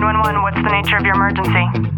911, 0.00 0.42
what's 0.42 0.56
the 0.56 0.70
nature 0.70 0.96
of 0.96 1.04
your 1.04 1.14
emergency? 1.14 1.90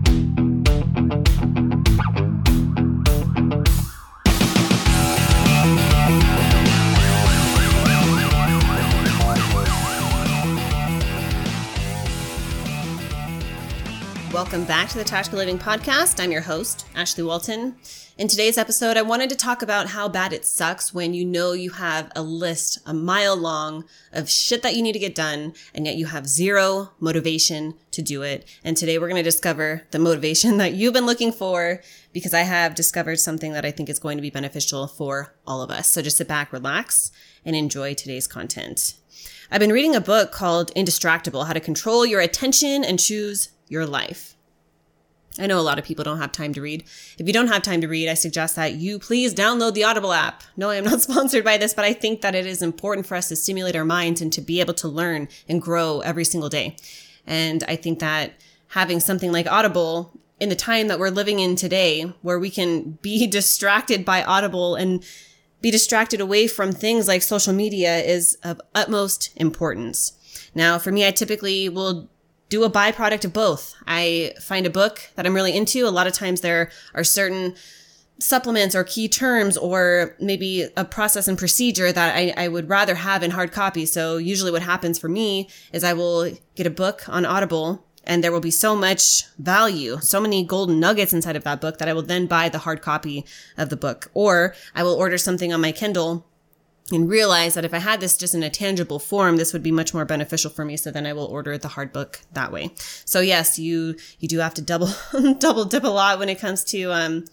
Welcome 14.32 14.64
back 14.64 14.88
to 14.88 14.96
the 14.96 15.04
Tactical 15.04 15.38
Living 15.38 15.58
Podcast. 15.58 16.18
I'm 16.18 16.32
your 16.32 16.40
host, 16.40 16.86
Ashley 16.94 17.22
Walton. 17.22 17.76
In 18.16 18.28
today's 18.28 18.56
episode, 18.56 18.96
I 18.96 19.02
wanted 19.02 19.28
to 19.28 19.36
talk 19.36 19.60
about 19.60 19.88
how 19.88 20.08
bad 20.08 20.32
it 20.32 20.46
sucks 20.46 20.94
when 20.94 21.12
you 21.12 21.22
know 21.22 21.52
you 21.52 21.68
have 21.72 22.10
a 22.16 22.22
list 22.22 22.78
a 22.86 22.94
mile 22.94 23.36
long 23.36 23.84
of 24.10 24.30
shit 24.30 24.62
that 24.62 24.74
you 24.74 24.82
need 24.82 24.94
to 24.94 24.98
get 24.98 25.14
done, 25.14 25.52
and 25.74 25.84
yet 25.84 25.96
you 25.96 26.06
have 26.06 26.26
zero 26.26 26.92
motivation 26.98 27.74
to 27.90 28.00
do 28.00 28.22
it. 28.22 28.48
And 28.64 28.74
today 28.74 28.98
we're 28.98 29.08
going 29.08 29.22
to 29.22 29.22
discover 29.22 29.82
the 29.90 29.98
motivation 29.98 30.56
that 30.56 30.72
you've 30.72 30.94
been 30.94 31.04
looking 31.04 31.30
for 31.30 31.82
because 32.14 32.32
I 32.32 32.40
have 32.40 32.74
discovered 32.74 33.20
something 33.20 33.52
that 33.52 33.66
I 33.66 33.70
think 33.70 33.90
is 33.90 33.98
going 33.98 34.16
to 34.16 34.22
be 34.22 34.30
beneficial 34.30 34.86
for 34.86 35.34
all 35.46 35.60
of 35.60 35.70
us. 35.70 35.88
So 35.88 36.00
just 36.00 36.16
sit 36.16 36.26
back, 36.26 36.54
relax, 36.54 37.12
and 37.44 37.54
enjoy 37.54 37.92
today's 37.92 38.26
content. 38.26 38.94
I've 39.50 39.60
been 39.60 39.72
reading 39.72 39.94
a 39.94 40.00
book 40.00 40.32
called 40.32 40.74
Indistractable 40.74 41.46
How 41.46 41.52
to 41.52 41.60
Control 41.60 42.06
Your 42.06 42.22
Attention 42.22 42.82
and 42.82 42.98
Choose 42.98 43.50
Your 43.72 43.86
Life. 43.86 44.36
I 45.38 45.46
know 45.46 45.58
a 45.58 45.62
lot 45.62 45.78
of 45.78 45.86
people 45.86 46.04
don't 46.04 46.18
have 46.18 46.30
time 46.30 46.52
to 46.52 46.60
read. 46.60 46.84
If 47.18 47.26
you 47.26 47.32
don't 47.32 47.48
have 47.48 47.62
time 47.62 47.80
to 47.80 47.88
read, 47.88 48.06
I 48.06 48.14
suggest 48.14 48.54
that 48.56 48.74
you 48.74 48.98
please 48.98 49.34
download 49.34 49.72
the 49.72 49.84
Audible 49.84 50.12
app. 50.12 50.42
No, 50.58 50.68
I 50.68 50.76
am 50.76 50.84
not 50.84 51.00
sponsored 51.08 51.42
by 51.42 51.56
this, 51.56 51.72
but 51.72 51.86
I 51.86 51.94
think 51.94 52.20
that 52.20 52.34
it 52.34 52.44
is 52.44 52.60
important 52.60 53.06
for 53.06 53.14
us 53.14 53.28
to 53.28 53.36
stimulate 53.36 53.74
our 53.74 53.84
minds 53.84 54.20
and 54.20 54.30
to 54.34 54.42
be 54.42 54.60
able 54.60 54.74
to 54.74 54.88
learn 54.88 55.28
and 55.48 55.62
grow 55.62 56.00
every 56.00 56.26
single 56.26 56.50
day. 56.50 56.76
And 57.26 57.64
I 57.66 57.76
think 57.76 57.98
that 58.00 58.34
having 58.68 59.00
something 59.00 59.32
like 59.32 59.50
Audible 59.50 60.12
in 60.38 60.50
the 60.50 60.54
time 60.54 60.88
that 60.88 60.98
we're 60.98 61.08
living 61.08 61.40
in 61.40 61.56
today, 61.56 62.12
where 62.20 62.38
we 62.38 62.50
can 62.50 62.98
be 63.00 63.26
distracted 63.38 64.04
by 64.04 64.22
Audible 64.22 64.74
and 64.74 65.02
be 65.62 65.70
distracted 65.70 66.20
away 66.20 66.46
from 66.46 66.72
things 66.72 67.08
like 67.08 67.22
social 67.22 67.54
media 67.54 68.00
is 68.00 68.36
of 68.42 68.60
utmost 68.74 69.30
importance. 69.36 70.12
Now, 70.54 70.78
for 70.78 70.92
me, 70.92 71.06
I 71.06 71.12
typically 71.12 71.70
will 71.70 72.10
do 72.52 72.64
a 72.64 72.70
byproduct 72.70 73.24
of 73.24 73.32
both. 73.32 73.74
I 73.86 74.34
find 74.38 74.66
a 74.66 74.70
book 74.70 75.10
that 75.14 75.24
I'm 75.24 75.32
really 75.32 75.56
into. 75.56 75.88
A 75.88 75.88
lot 75.88 76.06
of 76.06 76.12
times 76.12 76.42
there 76.42 76.70
are 76.92 77.02
certain 77.02 77.54
supplements 78.18 78.74
or 78.74 78.84
key 78.84 79.08
terms 79.08 79.56
or 79.56 80.14
maybe 80.20 80.68
a 80.76 80.84
process 80.84 81.28
and 81.28 81.38
procedure 81.38 81.90
that 81.90 82.14
I, 82.14 82.34
I 82.36 82.48
would 82.48 82.68
rather 82.68 82.94
have 82.94 83.22
in 83.22 83.30
hard 83.30 83.52
copy. 83.52 83.86
So 83.86 84.18
usually 84.18 84.50
what 84.50 84.60
happens 84.60 84.98
for 84.98 85.08
me 85.08 85.48
is 85.72 85.82
I 85.82 85.94
will 85.94 86.30
get 86.54 86.66
a 86.66 86.70
book 86.70 87.08
on 87.08 87.24
Audible 87.24 87.86
and 88.04 88.22
there 88.22 88.32
will 88.32 88.40
be 88.40 88.50
so 88.50 88.76
much 88.76 89.24
value, 89.38 89.96
so 90.02 90.20
many 90.20 90.44
golden 90.44 90.78
nuggets 90.78 91.14
inside 91.14 91.36
of 91.36 91.44
that 91.44 91.62
book 91.62 91.78
that 91.78 91.88
I 91.88 91.94
will 91.94 92.02
then 92.02 92.26
buy 92.26 92.50
the 92.50 92.58
hard 92.58 92.82
copy 92.82 93.24
of 93.56 93.70
the 93.70 93.76
book. 93.78 94.10
Or 94.12 94.54
I 94.74 94.82
will 94.82 94.94
order 94.94 95.16
something 95.16 95.54
on 95.54 95.62
my 95.62 95.72
Kindle 95.72 96.26
and 96.90 97.08
realize 97.08 97.54
that 97.54 97.64
if 97.64 97.72
I 97.72 97.78
had 97.78 98.00
this 98.00 98.16
just 98.16 98.34
in 98.34 98.42
a 98.42 98.50
tangible 98.50 98.98
form, 98.98 99.36
this 99.36 99.52
would 99.52 99.62
be 99.62 99.70
much 99.70 99.94
more 99.94 100.04
beneficial 100.04 100.50
for 100.50 100.64
me. 100.64 100.76
So 100.76 100.90
then 100.90 101.06
I 101.06 101.12
will 101.12 101.26
order 101.26 101.56
the 101.56 101.68
hard 101.68 101.92
book 101.92 102.20
that 102.32 102.52
way. 102.52 102.70
So 103.04 103.20
yes, 103.20 103.58
you, 103.58 103.96
you 104.18 104.28
do 104.28 104.38
have 104.40 104.54
to 104.54 104.62
double, 104.62 104.88
double 105.38 105.64
dip 105.64 105.84
a 105.84 105.88
lot 105.88 106.18
when 106.18 106.28
it 106.28 106.38
comes 106.38 106.64
to, 106.64 106.92
um, 106.92 107.24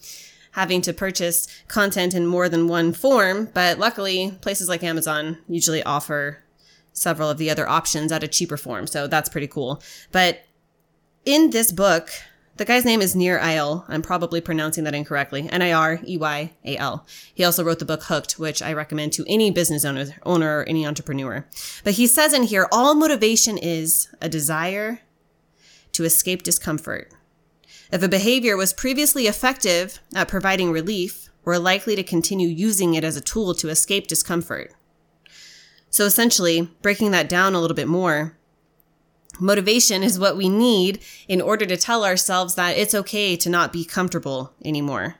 having 0.52 0.80
to 0.82 0.92
purchase 0.92 1.46
content 1.68 2.14
in 2.14 2.26
more 2.26 2.48
than 2.48 2.68
one 2.68 2.92
form. 2.92 3.48
But 3.52 3.78
luckily 3.78 4.36
places 4.40 4.68
like 4.68 4.82
Amazon 4.82 5.38
usually 5.48 5.82
offer 5.82 6.42
several 6.92 7.30
of 7.30 7.38
the 7.38 7.50
other 7.50 7.68
options 7.68 8.12
at 8.12 8.22
a 8.22 8.28
cheaper 8.28 8.56
form. 8.56 8.86
So 8.86 9.06
that's 9.06 9.28
pretty 9.28 9.46
cool. 9.46 9.82
But 10.12 10.44
in 11.24 11.50
this 11.50 11.72
book, 11.72 12.10
the 12.60 12.66
guy's 12.66 12.84
name 12.84 13.00
is 13.00 13.16
Nir 13.16 13.38
Eyal. 13.38 13.86
I'm 13.88 14.02
probably 14.02 14.42
pronouncing 14.42 14.84
that 14.84 14.94
incorrectly. 14.94 15.48
N-I-R-E-Y-A-L. 15.50 17.06
He 17.34 17.42
also 17.42 17.64
wrote 17.64 17.78
the 17.78 17.86
book 17.86 18.02
Hooked, 18.02 18.38
which 18.38 18.60
I 18.60 18.74
recommend 18.74 19.14
to 19.14 19.24
any 19.26 19.50
business 19.50 19.82
owner, 19.82 20.08
owner 20.26 20.58
or 20.58 20.64
any 20.64 20.86
entrepreneur. 20.86 21.46
But 21.84 21.94
he 21.94 22.06
says 22.06 22.34
in 22.34 22.42
here, 22.42 22.68
all 22.70 22.94
motivation 22.94 23.56
is 23.56 24.10
a 24.20 24.28
desire 24.28 25.00
to 25.92 26.04
escape 26.04 26.42
discomfort. 26.42 27.10
If 27.90 28.02
a 28.02 28.08
behavior 28.08 28.58
was 28.58 28.74
previously 28.74 29.26
effective 29.26 29.98
at 30.14 30.28
providing 30.28 30.70
relief, 30.70 31.30
we're 31.46 31.56
likely 31.56 31.96
to 31.96 32.02
continue 32.02 32.48
using 32.48 32.92
it 32.92 33.04
as 33.04 33.16
a 33.16 33.22
tool 33.22 33.54
to 33.54 33.70
escape 33.70 34.06
discomfort. 34.06 34.74
So 35.88 36.04
essentially, 36.04 36.70
breaking 36.82 37.12
that 37.12 37.26
down 37.26 37.54
a 37.54 37.60
little 37.62 37.74
bit 37.74 37.88
more, 37.88 38.36
Motivation 39.40 40.02
is 40.02 40.18
what 40.18 40.36
we 40.36 40.48
need 40.48 41.00
in 41.26 41.40
order 41.40 41.64
to 41.66 41.76
tell 41.76 42.04
ourselves 42.04 42.54
that 42.54 42.76
it's 42.76 42.94
okay 42.94 43.36
to 43.36 43.48
not 43.48 43.72
be 43.72 43.84
comfortable 43.84 44.52
anymore. 44.64 45.16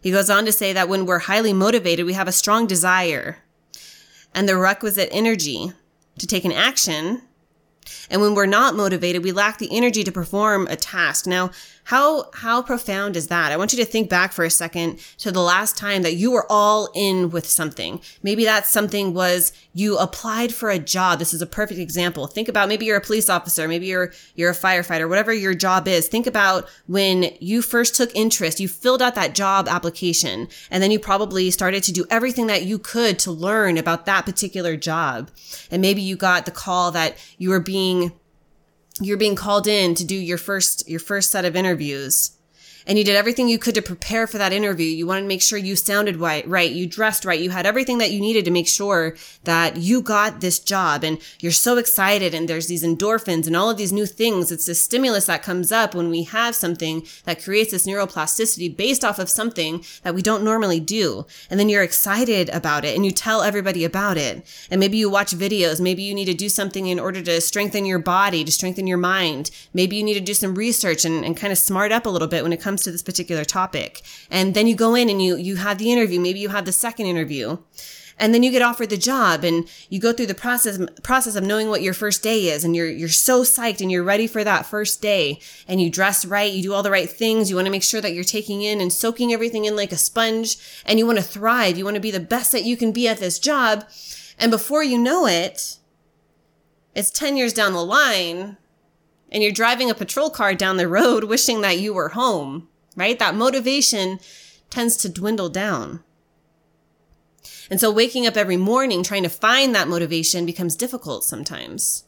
He 0.00 0.10
goes 0.10 0.30
on 0.30 0.44
to 0.46 0.52
say 0.52 0.72
that 0.72 0.88
when 0.88 1.06
we're 1.06 1.20
highly 1.20 1.52
motivated, 1.52 2.06
we 2.06 2.14
have 2.14 2.26
a 2.26 2.32
strong 2.32 2.66
desire 2.66 3.38
and 4.34 4.48
the 4.48 4.56
requisite 4.56 5.08
energy 5.12 5.72
to 6.18 6.26
take 6.26 6.44
an 6.44 6.52
action. 6.52 7.22
And 8.10 8.20
when 8.20 8.34
we're 8.34 8.46
not 8.46 8.74
motivated, 8.74 9.22
we 9.22 9.32
lack 9.32 9.58
the 9.58 9.74
energy 9.76 10.02
to 10.04 10.12
perform 10.12 10.66
a 10.66 10.76
task. 10.76 11.26
Now, 11.26 11.50
how, 11.84 12.30
how 12.32 12.62
profound 12.62 13.16
is 13.16 13.26
that? 13.26 13.50
I 13.50 13.56
want 13.56 13.72
you 13.72 13.78
to 13.78 13.84
think 13.84 14.08
back 14.08 14.32
for 14.32 14.44
a 14.44 14.50
second 14.50 15.00
to 15.18 15.32
the 15.32 15.40
last 15.40 15.76
time 15.76 16.02
that 16.02 16.14
you 16.14 16.30
were 16.30 16.46
all 16.48 16.88
in 16.94 17.30
with 17.30 17.48
something. 17.48 18.00
Maybe 18.22 18.44
that 18.44 18.66
something 18.66 19.14
was 19.14 19.52
you 19.74 19.98
applied 19.98 20.54
for 20.54 20.70
a 20.70 20.78
job. 20.78 21.18
This 21.18 21.34
is 21.34 21.42
a 21.42 21.46
perfect 21.46 21.80
example. 21.80 22.26
Think 22.26 22.48
about 22.48 22.68
maybe 22.68 22.86
you're 22.86 22.98
a 22.98 23.00
police 23.00 23.28
officer, 23.28 23.66
maybe 23.66 23.86
you're, 23.86 24.12
you're 24.36 24.50
a 24.50 24.54
firefighter, 24.54 25.08
whatever 25.08 25.32
your 25.32 25.54
job 25.54 25.88
is. 25.88 26.08
Think 26.08 26.26
about 26.26 26.68
when 26.86 27.34
you 27.40 27.62
first 27.62 27.96
took 27.96 28.14
interest, 28.14 28.60
you 28.60 28.68
filled 28.68 29.02
out 29.02 29.14
that 29.16 29.34
job 29.34 29.66
application, 29.68 30.48
and 30.70 30.82
then 30.82 30.90
you 30.90 30.98
probably 30.98 31.50
started 31.50 31.82
to 31.84 31.92
do 31.92 32.06
everything 32.10 32.46
that 32.46 32.62
you 32.62 32.78
could 32.78 33.18
to 33.20 33.32
learn 33.32 33.76
about 33.76 34.06
that 34.06 34.24
particular 34.24 34.76
job. 34.76 35.30
And 35.70 35.82
maybe 35.82 36.00
you 36.00 36.16
got 36.16 36.44
the 36.44 36.50
call 36.52 36.90
that 36.92 37.16
you 37.38 37.50
were 37.50 37.60
being 37.60 38.12
you're 39.00 39.16
being 39.16 39.36
called 39.36 39.66
in 39.66 39.94
to 39.94 40.04
do 40.04 40.14
your 40.14 40.38
first 40.38 40.88
your 40.88 41.00
first 41.00 41.30
set 41.30 41.44
of 41.44 41.56
interviews 41.56 42.36
and 42.86 42.98
you 42.98 43.04
did 43.04 43.16
everything 43.16 43.48
you 43.48 43.58
could 43.58 43.74
to 43.74 43.82
prepare 43.82 44.26
for 44.26 44.38
that 44.38 44.52
interview. 44.52 44.86
You 44.86 45.06
wanted 45.06 45.22
to 45.22 45.28
make 45.28 45.42
sure 45.42 45.58
you 45.58 45.76
sounded 45.76 46.16
right, 46.16 46.46
right, 46.46 46.70
you 46.70 46.86
dressed 46.86 47.24
right, 47.24 47.40
you 47.40 47.50
had 47.50 47.66
everything 47.66 47.98
that 47.98 48.10
you 48.10 48.20
needed 48.20 48.44
to 48.44 48.50
make 48.50 48.68
sure 48.68 49.16
that 49.44 49.76
you 49.76 50.02
got 50.02 50.40
this 50.40 50.58
job 50.58 51.04
and 51.04 51.18
you're 51.40 51.52
so 51.52 51.76
excited 51.76 52.34
and 52.34 52.48
there's 52.48 52.66
these 52.66 52.84
endorphins 52.84 53.46
and 53.46 53.56
all 53.56 53.70
of 53.70 53.76
these 53.76 53.92
new 53.92 54.06
things. 54.06 54.50
It's 54.50 54.66
this 54.66 54.82
stimulus 54.82 55.26
that 55.26 55.42
comes 55.42 55.72
up 55.72 55.94
when 55.94 56.10
we 56.10 56.24
have 56.24 56.54
something 56.54 57.06
that 57.24 57.42
creates 57.42 57.70
this 57.70 57.86
neuroplasticity 57.86 58.76
based 58.76 59.04
off 59.04 59.18
of 59.18 59.28
something 59.28 59.84
that 60.02 60.14
we 60.14 60.22
don't 60.22 60.44
normally 60.44 60.80
do. 60.80 61.26
And 61.50 61.58
then 61.58 61.68
you're 61.68 61.82
excited 61.82 62.48
about 62.50 62.84
it 62.84 62.96
and 62.96 63.04
you 63.04 63.12
tell 63.12 63.42
everybody 63.42 63.84
about 63.84 64.16
it. 64.16 64.46
And 64.70 64.80
maybe 64.80 64.96
you 64.96 65.10
watch 65.10 65.32
videos. 65.32 65.80
Maybe 65.80 66.02
you 66.02 66.14
need 66.14 66.26
to 66.26 66.34
do 66.34 66.48
something 66.48 66.86
in 66.86 66.98
order 66.98 67.22
to 67.22 67.40
strengthen 67.40 67.84
your 67.84 67.98
body, 67.98 68.44
to 68.44 68.52
strengthen 68.52 68.86
your 68.86 68.98
mind. 68.98 69.50
Maybe 69.74 69.96
you 69.96 70.02
need 70.02 70.14
to 70.14 70.20
do 70.20 70.34
some 70.34 70.54
research 70.54 71.04
and, 71.04 71.24
and 71.24 71.36
kind 71.36 71.52
of 71.52 71.58
smart 71.58 71.92
up 71.92 72.06
a 72.06 72.10
little 72.10 72.28
bit 72.28 72.42
when 72.42 72.52
it 72.52 72.60
comes 72.60 72.71
comes 72.72 72.82
to 72.84 72.90
this 72.90 73.02
particular 73.02 73.44
topic. 73.44 74.00
And 74.30 74.54
then 74.54 74.66
you 74.66 74.74
go 74.74 74.94
in 74.94 75.10
and 75.10 75.22
you, 75.22 75.36
you 75.36 75.56
have 75.56 75.76
the 75.76 75.92
interview. 75.92 76.18
Maybe 76.18 76.40
you 76.40 76.48
have 76.48 76.64
the 76.64 76.72
second 76.72 77.04
interview. 77.04 77.58
And 78.18 78.32
then 78.32 78.42
you 78.42 78.50
get 78.50 78.62
offered 78.62 78.88
the 78.88 78.96
job 78.96 79.44
and 79.44 79.68
you 79.90 79.98
go 80.00 80.12
through 80.12 80.26
the 80.26 80.34
process 80.34 80.78
process 81.02 81.34
of 81.34 81.44
knowing 81.44 81.68
what 81.68 81.82
your 81.82 81.92
first 81.92 82.22
day 82.22 82.48
is. 82.48 82.64
And 82.64 82.74
you're 82.76 82.88
you're 82.88 83.08
so 83.08 83.42
psyched 83.42 83.80
and 83.80 83.90
you're 83.90 84.04
ready 84.04 84.26
for 84.26 84.44
that 84.44 84.64
first 84.64 85.02
day. 85.02 85.40
And 85.66 85.82
you 85.82 85.90
dress 85.90 86.24
right 86.24 86.52
you 86.52 86.62
do 86.62 86.72
all 86.72 86.82
the 86.82 86.90
right 86.90 87.10
things. 87.10 87.50
You 87.50 87.56
want 87.56 87.66
to 87.66 87.72
make 87.72 87.82
sure 87.82 88.00
that 88.00 88.12
you're 88.14 88.24
taking 88.24 88.62
in 88.62 88.80
and 88.80 88.92
soaking 88.92 89.32
everything 89.32 89.64
in 89.64 89.76
like 89.76 89.92
a 89.92 89.96
sponge. 89.96 90.56
And 90.86 90.98
you 90.98 91.06
want 91.06 91.18
to 91.18 91.24
thrive. 91.24 91.76
You 91.76 91.84
want 91.84 91.96
to 91.96 92.08
be 92.08 92.10
the 92.10 92.20
best 92.20 92.52
that 92.52 92.64
you 92.64 92.76
can 92.76 92.92
be 92.92 93.08
at 93.08 93.18
this 93.18 93.38
job. 93.38 93.84
And 94.38 94.50
before 94.50 94.84
you 94.84 94.98
know 94.98 95.26
it 95.26 95.78
it's 96.94 97.10
10 97.10 97.38
years 97.38 97.54
down 97.54 97.72
the 97.72 97.84
line 97.84 98.58
and 99.32 99.42
you're 99.42 99.50
driving 99.50 99.90
a 99.90 99.94
patrol 99.94 100.30
car 100.30 100.54
down 100.54 100.76
the 100.76 100.86
road 100.86 101.24
wishing 101.24 101.62
that 101.62 101.80
you 101.80 101.94
were 101.94 102.10
home, 102.10 102.68
right? 102.94 103.18
That 103.18 103.34
motivation 103.34 104.20
tends 104.70 104.96
to 104.98 105.08
dwindle 105.08 105.48
down. 105.48 106.04
And 107.70 107.80
so 107.80 107.90
waking 107.90 108.26
up 108.26 108.36
every 108.36 108.58
morning 108.58 109.02
trying 109.02 109.22
to 109.22 109.28
find 109.30 109.74
that 109.74 109.88
motivation 109.88 110.44
becomes 110.46 110.76
difficult 110.76 111.24
sometimes. 111.24 112.04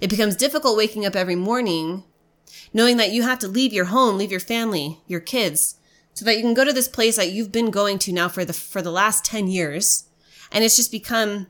It 0.00 0.10
becomes 0.10 0.36
difficult 0.36 0.76
waking 0.76 1.06
up 1.06 1.16
every 1.16 1.36
morning 1.36 2.04
knowing 2.74 2.98
that 2.98 3.12
you 3.12 3.22
have 3.22 3.38
to 3.38 3.48
leave 3.48 3.72
your 3.72 3.86
home, 3.86 4.18
leave 4.18 4.30
your 4.30 4.40
family, 4.40 5.00
your 5.06 5.20
kids, 5.20 5.76
so 6.14 6.24
that 6.24 6.36
you 6.36 6.42
can 6.42 6.54
go 6.54 6.64
to 6.64 6.72
this 6.72 6.88
place 6.88 7.16
that 7.16 7.32
you've 7.32 7.52
been 7.52 7.70
going 7.70 7.98
to 7.98 8.12
now 8.12 8.28
for 8.28 8.44
the, 8.44 8.52
for 8.52 8.82
the 8.82 8.90
last 8.90 9.24
10 9.24 9.46
years. 9.46 10.04
And 10.50 10.62
it's 10.62 10.76
just 10.76 10.92
become 10.92 11.46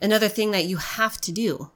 another 0.00 0.28
thing 0.28 0.50
that 0.52 0.64
you 0.64 0.78
have 0.78 1.20
to 1.22 1.32
do. 1.32 1.70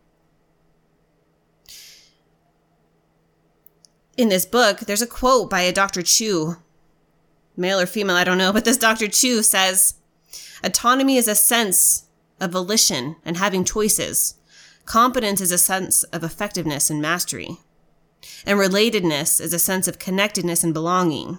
In 4.18 4.28
this 4.28 4.44
book, 4.44 4.80
there's 4.80 5.00
a 5.00 5.06
quote 5.06 5.48
by 5.48 5.60
a 5.60 5.72
Dr. 5.72 6.02
Chu, 6.02 6.56
male 7.56 7.78
or 7.78 7.86
female, 7.86 8.16
I 8.16 8.24
don't 8.24 8.36
know, 8.36 8.52
but 8.52 8.64
this 8.64 8.76
Dr. 8.76 9.06
Chu 9.06 9.42
says, 9.44 9.94
autonomy 10.62 11.16
is 11.16 11.28
a 11.28 11.36
sense 11.36 12.08
of 12.40 12.50
volition 12.50 13.16
and 13.24 13.36
having 13.36 13.64
choices. 13.64 14.34
Competence 14.84 15.40
is 15.40 15.52
a 15.52 15.58
sense 15.58 16.02
of 16.04 16.24
effectiveness 16.24 16.90
and 16.90 17.00
mastery. 17.00 17.58
And 18.44 18.58
relatedness 18.58 19.40
is 19.40 19.54
a 19.54 19.58
sense 19.58 19.86
of 19.86 20.00
connectedness 20.00 20.64
and 20.64 20.74
belonging. 20.74 21.38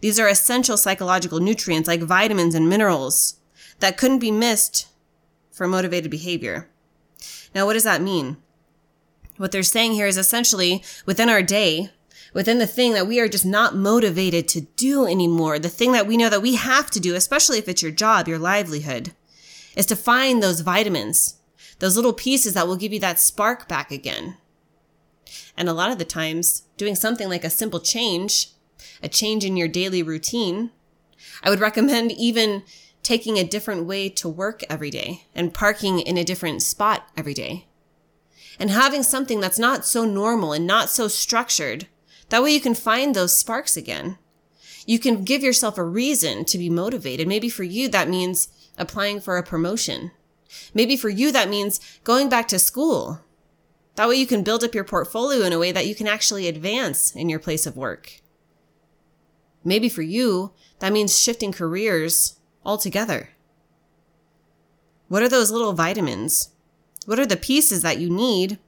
These 0.00 0.18
are 0.18 0.28
essential 0.28 0.76
psychological 0.76 1.38
nutrients 1.38 1.86
like 1.86 2.02
vitamins 2.02 2.56
and 2.56 2.68
minerals 2.68 3.36
that 3.78 3.96
couldn't 3.96 4.18
be 4.18 4.32
missed 4.32 4.88
for 5.52 5.68
motivated 5.68 6.10
behavior. 6.10 6.68
Now, 7.54 7.66
what 7.66 7.74
does 7.74 7.84
that 7.84 8.02
mean? 8.02 8.38
What 9.36 9.52
they're 9.52 9.62
saying 9.62 9.92
here 9.92 10.06
is 10.06 10.18
essentially 10.18 10.82
within 11.06 11.28
our 11.28 11.42
day, 11.42 11.90
within 12.32 12.58
the 12.58 12.66
thing 12.66 12.92
that 12.92 13.06
we 13.06 13.20
are 13.20 13.28
just 13.28 13.46
not 13.46 13.74
motivated 13.74 14.48
to 14.48 14.62
do 14.62 15.06
anymore, 15.06 15.58
the 15.58 15.68
thing 15.68 15.92
that 15.92 16.06
we 16.06 16.16
know 16.16 16.28
that 16.28 16.42
we 16.42 16.54
have 16.54 16.90
to 16.90 17.00
do, 17.00 17.14
especially 17.14 17.58
if 17.58 17.68
it's 17.68 17.82
your 17.82 17.90
job, 17.90 18.28
your 18.28 18.38
livelihood, 18.38 19.12
is 19.76 19.86
to 19.86 19.96
find 19.96 20.42
those 20.42 20.60
vitamins, 20.60 21.36
those 21.78 21.96
little 21.96 22.12
pieces 22.12 22.54
that 22.54 22.66
will 22.66 22.76
give 22.76 22.92
you 22.92 23.00
that 23.00 23.18
spark 23.18 23.68
back 23.68 23.90
again. 23.90 24.36
And 25.56 25.68
a 25.68 25.72
lot 25.72 25.90
of 25.90 25.98
the 25.98 26.04
times, 26.04 26.62
doing 26.76 26.94
something 26.94 27.28
like 27.28 27.44
a 27.44 27.50
simple 27.50 27.80
change, 27.80 28.48
a 29.02 29.08
change 29.08 29.44
in 29.44 29.56
your 29.56 29.68
daily 29.68 30.02
routine, 30.02 30.70
I 31.42 31.50
would 31.50 31.60
recommend 31.60 32.12
even 32.12 32.62
taking 33.02 33.38
a 33.38 33.44
different 33.44 33.86
way 33.86 34.08
to 34.08 34.28
work 34.28 34.62
every 34.68 34.90
day 34.90 35.24
and 35.34 35.54
parking 35.54 36.00
in 36.00 36.16
a 36.16 36.24
different 36.24 36.62
spot 36.62 37.08
every 37.16 37.34
day. 37.34 37.66
And 38.58 38.70
having 38.70 39.02
something 39.02 39.40
that's 39.40 39.58
not 39.58 39.86
so 39.86 40.04
normal 40.04 40.52
and 40.52 40.66
not 40.66 40.90
so 40.90 41.08
structured. 41.08 41.86
That 42.30 42.42
way 42.42 42.52
you 42.52 42.60
can 42.60 42.74
find 42.74 43.14
those 43.14 43.38
sparks 43.38 43.76
again. 43.76 44.18
You 44.86 44.98
can 44.98 45.24
give 45.24 45.42
yourself 45.42 45.76
a 45.76 45.84
reason 45.84 46.44
to 46.46 46.58
be 46.58 46.70
motivated. 46.70 47.28
Maybe 47.28 47.48
for 47.48 47.64
you, 47.64 47.88
that 47.88 48.08
means 48.08 48.48
applying 48.78 49.20
for 49.20 49.36
a 49.36 49.42
promotion. 49.42 50.12
Maybe 50.72 50.96
for 50.96 51.08
you, 51.08 51.30
that 51.32 51.48
means 51.48 51.80
going 52.02 52.28
back 52.28 52.48
to 52.48 52.58
school. 52.58 53.20
That 53.96 54.08
way 54.08 54.16
you 54.16 54.26
can 54.26 54.42
build 54.42 54.64
up 54.64 54.74
your 54.74 54.84
portfolio 54.84 55.44
in 55.44 55.52
a 55.52 55.58
way 55.58 55.72
that 55.72 55.86
you 55.86 55.94
can 55.94 56.08
actually 56.08 56.48
advance 56.48 57.14
in 57.14 57.28
your 57.28 57.38
place 57.38 57.66
of 57.66 57.76
work. 57.76 58.20
Maybe 59.62 59.88
for 59.88 60.02
you, 60.02 60.52
that 60.78 60.92
means 60.92 61.20
shifting 61.20 61.52
careers 61.52 62.36
altogether. 62.64 63.30
What 65.08 65.22
are 65.22 65.28
those 65.28 65.50
little 65.50 65.72
vitamins? 65.72 66.50
What 67.04 67.18
are 67.18 67.26
the 67.26 67.36
pieces 67.36 67.82
that 67.82 67.98
you 67.98 68.08
need 68.08 68.58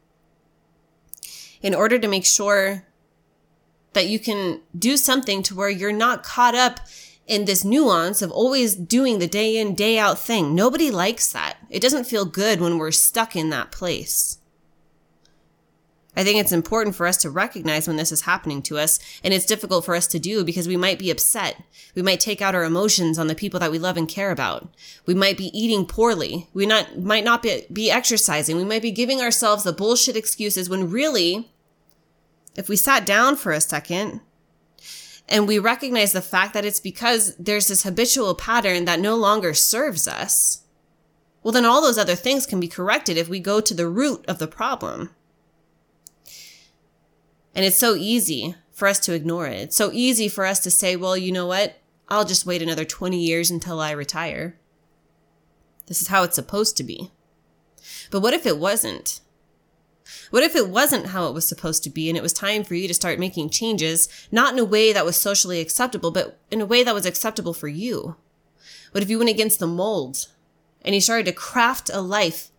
in 1.62 1.74
order 1.74 1.98
to 1.98 2.08
make 2.08 2.24
sure 2.24 2.84
that 3.92 4.08
you 4.08 4.18
can 4.18 4.60
do 4.78 4.96
something 4.96 5.42
to 5.44 5.54
where 5.54 5.68
you're 5.68 5.92
not 5.92 6.22
caught 6.22 6.54
up 6.54 6.80
in 7.26 7.44
this 7.44 7.64
nuance 7.64 8.20
of 8.20 8.30
always 8.30 8.74
doing 8.74 9.18
the 9.18 9.26
day 9.26 9.56
in, 9.56 9.74
day 9.74 9.98
out 9.98 10.18
thing. 10.18 10.54
Nobody 10.54 10.90
likes 10.90 11.32
that. 11.32 11.56
It 11.70 11.80
doesn't 11.80 12.04
feel 12.06 12.24
good 12.24 12.60
when 12.60 12.78
we're 12.78 12.90
stuck 12.90 13.36
in 13.36 13.50
that 13.50 13.70
place. 13.70 14.38
I 16.14 16.24
think 16.24 16.38
it's 16.38 16.52
important 16.52 16.94
for 16.94 17.06
us 17.06 17.16
to 17.18 17.30
recognize 17.30 17.88
when 17.88 17.96
this 17.96 18.12
is 18.12 18.22
happening 18.22 18.60
to 18.64 18.78
us, 18.78 18.98
and 19.24 19.32
it's 19.32 19.46
difficult 19.46 19.86
for 19.86 19.94
us 19.94 20.06
to 20.08 20.18
do 20.18 20.44
because 20.44 20.68
we 20.68 20.76
might 20.76 20.98
be 20.98 21.10
upset. 21.10 21.56
We 21.94 22.02
might 22.02 22.20
take 22.20 22.42
out 22.42 22.54
our 22.54 22.64
emotions 22.64 23.18
on 23.18 23.28
the 23.28 23.34
people 23.34 23.58
that 23.60 23.70
we 23.70 23.78
love 23.78 23.96
and 23.96 24.06
care 24.06 24.30
about. 24.30 24.68
We 25.06 25.14
might 25.14 25.38
be 25.38 25.56
eating 25.58 25.86
poorly. 25.86 26.48
We 26.52 26.66
not, 26.66 26.98
might 26.98 27.24
not 27.24 27.42
be, 27.42 27.64
be 27.72 27.90
exercising. 27.90 28.58
We 28.58 28.64
might 28.64 28.82
be 28.82 28.90
giving 28.90 29.22
ourselves 29.22 29.64
the 29.64 29.72
bullshit 29.72 30.14
excuses 30.14 30.68
when 30.68 30.90
really, 30.90 31.50
if 32.56 32.68
we 32.68 32.76
sat 32.76 33.06
down 33.06 33.36
for 33.36 33.52
a 33.52 33.60
second 33.60 34.20
and 35.28 35.48
we 35.48 35.58
recognize 35.58 36.12
the 36.12 36.20
fact 36.20 36.54
that 36.54 36.64
it's 36.64 36.80
because 36.80 37.36
there's 37.36 37.68
this 37.68 37.82
habitual 37.82 38.34
pattern 38.34 38.84
that 38.84 39.00
no 39.00 39.16
longer 39.16 39.54
serves 39.54 40.06
us, 40.06 40.64
well, 41.42 41.52
then 41.52 41.64
all 41.64 41.80
those 41.80 41.98
other 41.98 42.14
things 42.14 42.46
can 42.46 42.60
be 42.60 42.68
corrected 42.68 43.16
if 43.16 43.28
we 43.28 43.40
go 43.40 43.60
to 43.60 43.74
the 43.74 43.88
root 43.88 44.24
of 44.26 44.38
the 44.38 44.46
problem. 44.46 45.10
And 47.54 47.64
it's 47.64 47.78
so 47.78 47.94
easy 47.94 48.54
for 48.70 48.88
us 48.88 48.98
to 49.00 49.12
ignore 49.12 49.46
it. 49.46 49.58
It's 49.58 49.76
so 49.76 49.90
easy 49.92 50.28
for 50.28 50.46
us 50.46 50.60
to 50.60 50.70
say, 50.70 50.96
well, 50.96 51.16
you 51.16 51.32
know 51.32 51.46
what? 51.46 51.76
I'll 52.08 52.24
just 52.24 52.46
wait 52.46 52.62
another 52.62 52.84
20 52.84 53.18
years 53.18 53.50
until 53.50 53.80
I 53.80 53.90
retire. 53.92 54.58
This 55.86 56.02
is 56.02 56.08
how 56.08 56.22
it's 56.22 56.36
supposed 56.36 56.76
to 56.76 56.84
be. 56.84 57.10
But 58.10 58.20
what 58.20 58.34
if 58.34 58.46
it 58.46 58.58
wasn't? 58.58 59.21
What 60.30 60.42
if 60.42 60.54
it 60.56 60.68
wasn't 60.68 61.06
how 61.06 61.26
it 61.26 61.34
was 61.34 61.46
supposed 61.46 61.82
to 61.84 61.90
be 61.90 62.08
and 62.08 62.16
it 62.16 62.22
was 62.22 62.32
time 62.32 62.64
for 62.64 62.74
you 62.74 62.88
to 62.88 62.94
start 62.94 63.18
making 63.18 63.50
changes, 63.50 64.08
not 64.30 64.52
in 64.52 64.58
a 64.58 64.64
way 64.64 64.92
that 64.92 65.04
was 65.04 65.16
socially 65.16 65.60
acceptable, 65.60 66.10
but 66.10 66.38
in 66.50 66.60
a 66.60 66.66
way 66.66 66.82
that 66.82 66.94
was 66.94 67.06
acceptable 67.06 67.54
for 67.54 67.68
you? 67.68 68.16
What 68.92 69.02
if 69.02 69.10
you 69.10 69.18
went 69.18 69.30
against 69.30 69.58
the 69.58 69.66
mold 69.66 70.26
and 70.82 70.94
you 70.94 71.00
started 71.00 71.26
to 71.26 71.32
craft 71.32 71.90
a 71.92 72.00
life? 72.00 72.50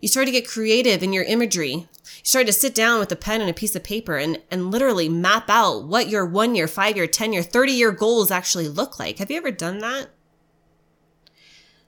You 0.00 0.08
started 0.08 0.32
to 0.32 0.38
get 0.40 0.48
creative 0.48 1.02
in 1.02 1.12
your 1.12 1.24
imagery 1.24 1.88
you 2.24 2.28
started 2.28 2.46
to 2.46 2.58
sit 2.58 2.74
down 2.74 3.00
with 3.00 3.12
a 3.12 3.16
pen 3.16 3.42
and 3.42 3.50
a 3.50 3.54
piece 3.54 3.76
of 3.76 3.84
paper 3.84 4.16
and, 4.16 4.40
and 4.50 4.70
literally 4.70 5.10
map 5.10 5.50
out 5.50 5.84
what 5.84 6.08
your 6.08 6.24
one 6.24 6.54
year, 6.54 6.66
five 6.66 6.96
year, 6.96 7.06
10 7.06 7.34
year, 7.34 7.42
30 7.42 7.72
year 7.72 7.92
goals 7.92 8.30
actually 8.30 8.66
look 8.66 8.98
like. 8.98 9.18
Have 9.18 9.30
you 9.30 9.36
ever 9.36 9.50
done 9.50 9.80
that? 9.80 10.08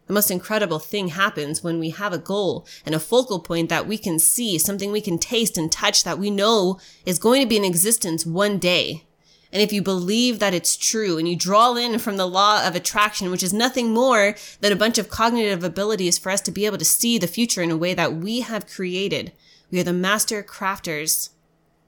The 0.06 0.14
most 0.14 0.30
incredible 0.30 0.78
thing 0.78 1.08
happens 1.08 1.64
when 1.64 1.80
we 1.80 1.90
have 1.90 2.12
a 2.12 2.18
goal 2.18 2.66
and 2.84 2.94
a 2.94 3.00
focal 3.00 3.40
point 3.40 3.68
that 3.70 3.88
we 3.88 3.98
can 3.98 4.18
see, 4.18 4.56
something 4.56 4.92
we 4.92 5.00
can 5.00 5.18
taste 5.18 5.58
and 5.58 5.70
touch 5.70 6.04
that 6.04 6.18
we 6.18 6.30
know 6.30 6.78
is 7.04 7.18
going 7.18 7.42
to 7.42 7.48
be 7.48 7.56
in 7.56 7.64
existence 7.64 8.24
one 8.24 8.58
day. 8.58 9.04
And 9.52 9.62
if 9.62 9.72
you 9.72 9.82
believe 9.82 10.38
that 10.38 10.54
it's 10.54 10.76
true 10.76 11.18
and 11.18 11.28
you 11.28 11.36
draw 11.36 11.74
in 11.74 11.98
from 11.98 12.16
the 12.16 12.26
law 12.26 12.66
of 12.66 12.76
attraction, 12.76 13.30
which 13.30 13.42
is 13.42 13.52
nothing 13.52 13.90
more 13.90 14.36
than 14.60 14.72
a 14.72 14.76
bunch 14.76 14.98
of 14.98 15.08
cognitive 15.08 15.64
abilities 15.64 16.18
for 16.18 16.30
us 16.30 16.40
to 16.42 16.50
be 16.50 16.66
able 16.66 16.78
to 16.78 16.84
see 16.84 17.18
the 17.18 17.26
future 17.26 17.62
in 17.62 17.70
a 17.70 17.76
way 17.76 17.94
that 17.94 18.14
we 18.14 18.40
have 18.40 18.68
created, 18.68 19.32
we 19.70 19.80
are 19.80 19.84
the 19.84 19.92
master 19.92 20.42
crafters 20.42 21.30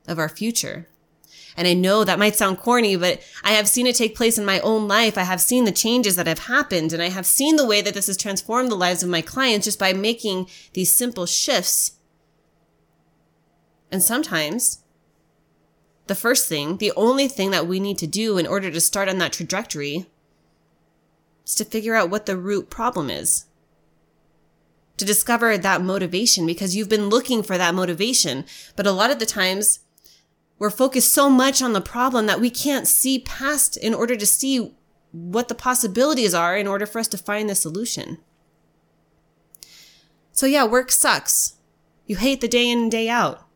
of 0.06 0.18
our 0.18 0.28
future. 0.28 0.88
And 1.58 1.66
I 1.66 1.74
know 1.74 2.04
that 2.04 2.20
might 2.20 2.36
sound 2.36 2.58
corny, 2.58 2.94
but 2.94 3.20
I 3.42 3.50
have 3.50 3.66
seen 3.66 3.88
it 3.88 3.96
take 3.96 4.14
place 4.14 4.38
in 4.38 4.44
my 4.44 4.60
own 4.60 4.86
life. 4.86 5.18
I 5.18 5.24
have 5.24 5.40
seen 5.40 5.64
the 5.64 5.72
changes 5.72 6.14
that 6.14 6.28
have 6.28 6.38
happened 6.38 6.92
and 6.92 7.02
I 7.02 7.08
have 7.08 7.26
seen 7.26 7.56
the 7.56 7.66
way 7.66 7.80
that 7.80 7.94
this 7.94 8.06
has 8.06 8.16
transformed 8.16 8.70
the 8.70 8.76
lives 8.76 9.02
of 9.02 9.08
my 9.08 9.22
clients 9.22 9.64
just 9.64 9.76
by 9.76 9.92
making 9.92 10.48
these 10.74 10.94
simple 10.94 11.26
shifts. 11.26 11.98
And 13.90 14.04
sometimes 14.04 14.84
the 16.06 16.14
first 16.14 16.48
thing, 16.48 16.76
the 16.76 16.92
only 16.96 17.26
thing 17.26 17.50
that 17.50 17.66
we 17.66 17.80
need 17.80 17.98
to 17.98 18.06
do 18.06 18.38
in 18.38 18.46
order 18.46 18.70
to 18.70 18.80
start 18.80 19.08
on 19.08 19.18
that 19.18 19.32
trajectory 19.32 20.06
is 21.44 21.56
to 21.56 21.64
figure 21.64 21.96
out 21.96 22.08
what 22.08 22.26
the 22.26 22.36
root 22.36 22.70
problem 22.70 23.10
is 23.10 23.46
to 24.96 25.04
discover 25.04 25.58
that 25.58 25.82
motivation 25.82 26.46
because 26.46 26.76
you've 26.76 26.88
been 26.88 27.08
looking 27.08 27.42
for 27.42 27.58
that 27.58 27.74
motivation. 27.74 28.44
But 28.76 28.86
a 28.86 28.92
lot 28.92 29.10
of 29.10 29.18
the 29.18 29.26
times 29.26 29.80
we're 30.58 30.70
focused 30.70 31.12
so 31.12 31.30
much 31.30 31.62
on 31.62 31.72
the 31.72 31.80
problem 31.80 32.26
that 32.26 32.40
we 32.40 32.50
can't 32.50 32.88
see 32.88 33.18
past 33.20 33.76
in 33.76 33.94
order 33.94 34.16
to 34.16 34.26
see 34.26 34.74
what 35.12 35.48
the 35.48 35.54
possibilities 35.54 36.34
are 36.34 36.56
in 36.56 36.66
order 36.66 36.86
for 36.86 36.98
us 36.98 37.08
to 37.08 37.18
find 37.18 37.48
the 37.48 37.54
solution. 37.54 38.18
So 40.32 40.46
yeah, 40.46 40.64
work 40.64 40.90
sucks. 40.90 41.56
You 42.06 42.16
hate 42.16 42.40
the 42.40 42.48
day 42.48 42.70
in 42.70 42.78
and 42.78 42.90
day 42.90 43.08
out. 43.08 43.47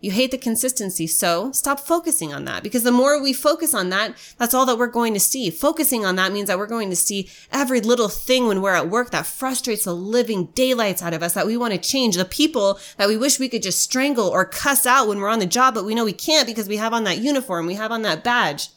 You 0.00 0.12
hate 0.12 0.30
the 0.30 0.38
consistency. 0.38 1.08
So 1.08 1.50
stop 1.50 1.80
focusing 1.80 2.32
on 2.32 2.44
that 2.44 2.62
because 2.62 2.84
the 2.84 2.92
more 2.92 3.20
we 3.20 3.32
focus 3.32 3.74
on 3.74 3.88
that, 3.90 4.14
that's 4.38 4.54
all 4.54 4.64
that 4.66 4.78
we're 4.78 4.86
going 4.86 5.12
to 5.14 5.20
see. 5.20 5.50
Focusing 5.50 6.06
on 6.06 6.14
that 6.16 6.32
means 6.32 6.46
that 6.46 6.58
we're 6.58 6.68
going 6.68 6.90
to 6.90 6.96
see 6.96 7.28
every 7.50 7.80
little 7.80 8.08
thing 8.08 8.46
when 8.46 8.62
we're 8.62 8.74
at 8.74 8.88
work 8.88 9.10
that 9.10 9.26
frustrates 9.26 9.84
the 9.84 9.94
living 9.94 10.46
daylights 10.54 11.02
out 11.02 11.14
of 11.14 11.22
us 11.22 11.34
that 11.34 11.46
we 11.46 11.56
want 11.56 11.74
to 11.74 11.80
change. 11.80 12.14
The 12.14 12.24
people 12.24 12.78
that 12.96 13.08
we 13.08 13.16
wish 13.16 13.40
we 13.40 13.48
could 13.48 13.62
just 13.62 13.82
strangle 13.82 14.28
or 14.28 14.44
cuss 14.44 14.86
out 14.86 15.08
when 15.08 15.18
we're 15.18 15.28
on 15.28 15.40
the 15.40 15.46
job, 15.46 15.74
but 15.74 15.84
we 15.84 15.96
know 15.96 16.04
we 16.04 16.12
can't 16.12 16.46
because 16.46 16.68
we 16.68 16.76
have 16.76 16.92
on 16.92 17.02
that 17.02 17.18
uniform. 17.18 17.66
We 17.66 17.74
have 17.74 17.90
on 17.90 18.02
that 18.02 18.22
badge. 18.22 18.68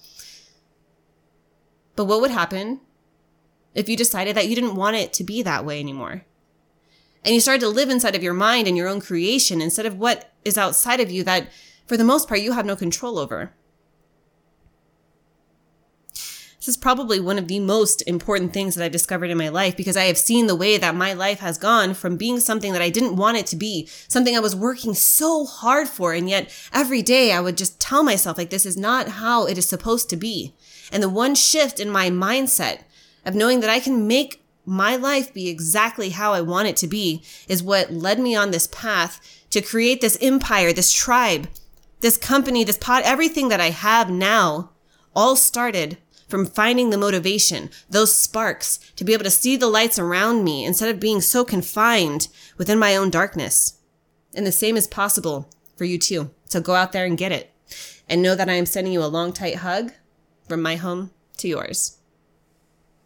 But 1.95 2.05
what 2.05 2.21
would 2.21 2.31
happen 2.31 2.81
if 3.75 3.87
you 3.87 3.95
decided 3.95 4.35
that 4.35 4.47
you 4.47 4.55
didn't 4.55 4.75
want 4.75 4.95
it 4.95 5.13
to 5.13 5.23
be 5.23 5.43
that 5.43 5.65
way 5.65 5.79
anymore? 5.79 6.25
And 7.23 7.33
you 7.33 7.41
started 7.41 7.61
to 7.61 7.69
live 7.69 7.89
inside 7.89 8.15
of 8.15 8.23
your 8.23 8.33
mind 8.33 8.67
and 8.67 8.75
your 8.75 8.87
own 8.87 9.01
creation 9.01 9.61
instead 9.61 9.85
of 9.85 9.97
what 9.97 10.31
is 10.43 10.57
outside 10.57 10.99
of 10.99 11.11
you 11.11 11.23
that 11.23 11.49
for 11.85 11.97
the 11.97 12.03
most 12.03 12.27
part 12.27 12.41
you 12.41 12.53
have 12.53 12.65
no 12.65 12.75
control 12.75 13.19
over. 13.19 13.53
This 16.61 16.67
is 16.67 16.77
probably 16.77 17.19
one 17.19 17.39
of 17.39 17.47
the 17.47 17.59
most 17.59 18.03
important 18.03 18.53
things 18.53 18.75
that 18.75 18.85
I've 18.85 18.91
discovered 18.91 19.31
in 19.31 19.37
my 19.37 19.49
life 19.49 19.75
because 19.75 19.97
I 19.97 20.03
have 20.03 20.17
seen 20.17 20.45
the 20.45 20.55
way 20.55 20.77
that 20.77 20.93
my 20.93 21.11
life 21.11 21.39
has 21.39 21.57
gone 21.57 21.95
from 21.95 22.17
being 22.17 22.39
something 22.39 22.71
that 22.73 22.83
I 22.83 22.91
didn't 22.91 23.15
want 23.15 23.37
it 23.37 23.47
to 23.47 23.55
be, 23.55 23.87
something 24.07 24.35
I 24.35 24.41
was 24.41 24.55
working 24.55 24.93
so 24.93 25.45
hard 25.45 25.87
for. 25.87 26.13
And 26.13 26.29
yet 26.29 26.55
every 26.71 27.01
day 27.01 27.31
I 27.31 27.41
would 27.41 27.57
just 27.57 27.79
tell 27.79 28.03
myself 28.03 28.37
like, 28.37 28.51
this 28.51 28.67
is 28.67 28.77
not 28.77 29.07
how 29.07 29.47
it 29.47 29.57
is 29.57 29.67
supposed 29.67 30.07
to 30.11 30.15
be. 30.15 30.53
And 30.91 31.01
the 31.01 31.09
one 31.09 31.33
shift 31.33 31.79
in 31.79 31.89
my 31.89 32.11
mindset 32.11 32.83
of 33.25 33.33
knowing 33.33 33.61
that 33.61 33.69
I 33.71 33.79
can 33.79 34.05
make 34.07 34.40
my 34.65 34.95
life 34.95 35.33
be 35.33 35.49
exactly 35.49 36.09
how 36.09 36.33
I 36.33 36.41
want 36.41 36.67
it 36.67 36.77
to 36.77 36.87
be 36.87 37.23
is 37.47 37.63
what 37.63 37.91
led 37.91 38.19
me 38.19 38.35
on 38.35 38.51
this 38.51 38.67
path 38.67 39.19
to 39.49 39.61
create 39.61 40.01
this 40.01 40.17
empire, 40.21 40.71
this 40.71 40.93
tribe, 40.93 41.47
this 42.01 42.17
company, 42.17 42.63
this 42.63 42.77
pod, 42.77 43.03
everything 43.03 43.49
that 43.49 43.61
I 43.61 43.69
have 43.69 44.09
now 44.09 44.71
all 45.15 45.35
started 45.35 45.97
from 46.27 46.45
finding 46.45 46.89
the 46.89 46.97
motivation, 46.97 47.69
those 47.89 48.15
sparks 48.15 48.79
to 48.95 49.03
be 49.03 49.13
able 49.13 49.25
to 49.25 49.29
see 49.29 49.57
the 49.57 49.67
lights 49.67 49.99
around 49.99 50.43
me 50.43 50.65
instead 50.65 50.89
of 50.89 50.99
being 50.99 51.21
so 51.21 51.43
confined 51.43 52.29
within 52.57 52.79
my 52.79 52.95
own 52.95 53.09
darkness. 53.09 53.79
And 54.33 54.47
the 54.47 54.51
same 54.51 54.77
is 54.77 54.87
possible 54.87 55.49
for 55.75 55.83
you 55.83 55.97
too. 55.97 56.31
So 56.45 56.61
go 56.61 56.75
out 56.75 56.93
there 56.93 57.05
and 57.05 57.17
get 57.17 57.33
it. 57.33 57.53
And 58.07 58.21
know 58.21 58.35
that 58.35 58.49
I 58.49 58.53
am 58.53 58.65
sending 58.65 58.93
you 58.93 59.03
a 59.03 59.05
long, 59.05 59.33
tight 59.33 59.57
hug 59.57 59.91
from 60.47 60.61
my 60.61 60.75
home 60.75 61.11
to 61.37 61.47
yours. 61.47 61.97